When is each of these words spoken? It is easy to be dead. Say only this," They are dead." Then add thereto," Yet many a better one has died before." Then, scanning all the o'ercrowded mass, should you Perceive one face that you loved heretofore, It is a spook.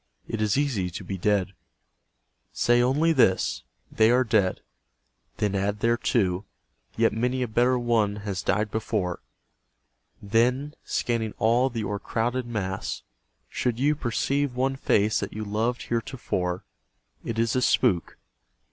It 0.27 0.41
is 0.41 0.57
easy 0.57 0.89
to 0.89 1.03
be 1.03 1.19
dead. 1.19 1.53
Say 2.53 2.81
only 2.81 3.13
this," 3.13 3.61
They 3.97 4.09
are 4.09 4.23
dead." 4.23 4.61
Then 5.37 5.53
add 5.53 5.81
thereto," 5.81 6.43
Yet 6.97 7.13
many 7.13 7.43
a 7.43 7.47
better 7.47 7.77
one 7.77 8.15
has 8.25 8.41
died 8.41 8.71
before." 8.71 9.21
Then, 10.19 10.73
scanning 10.83 11.35
all 11.37 11.69
the 11.69 11.83
o'ercrowded 11.83 12.45
mass, 12.47 13.03
should 13.47 13.79
you 13.79 13.93
Perceive 13.95 14.55
one 14.55 14.75
face 14.75 15.19
that 15.19 15.33
you 15.33 15.43
loved 15.45 15.83
heretofore, 15.83 16.63
It 17.23 17.37
is 17.37 17.55
a 17.55 17.61
spook. 17.61 18.17